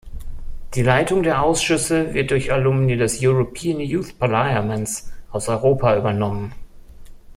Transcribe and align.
Die 0.73 0.81
Leitung 0.81 1.21
der 1.21 1.43
Ausschüsse 1.43 2.15
wird 2.15 2.31
durch 2.31 2.51
Alumni 2.51 2.97
des 2.97 3.19
European 3.21 3.79
Youth 3.81 4.17
Parliaments 4.17 5.11
aus 5.31 5.47
Europa 5.47 5.95
übernommen. 5.95 6.55